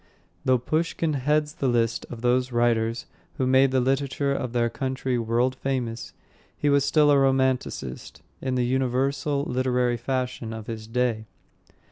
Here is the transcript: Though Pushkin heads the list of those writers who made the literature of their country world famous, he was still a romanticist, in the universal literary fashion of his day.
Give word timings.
Though 0.45 0.57
Pushkin 0.57 1.13
heads 1.13 1.53
the 1.53 1.67
list 1.67 2.07
of 2.09 2.21
those 2.23 2.51
writers 2.51 3.05
who 3.37 3.45
made 3.45 3.69
the 3.69 3.79
literature 3.79 4.33
of 4.33 4.51
their 4.51 4.67
country 4.67 5.19
world 5.19 5.53
famous, 5.53 6.13
he 6.57 6.69
was 6.69 6.83
still 6.83 7.11
a 7.11 7.19
romanticist, 7.19 8.23
in 8.41 8.55
the 8.55 8.65
universal 8.65 9.43
literary 9.43 9.97
fashion 9.97 10.53
of 10.53 10.65
his 10.65 10.87
day. 10.87 11.27